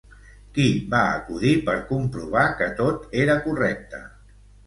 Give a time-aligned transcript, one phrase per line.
[0.53, 0.63] Qui
[0.93, 4.01] va acudir per comprovar que tot era correcte?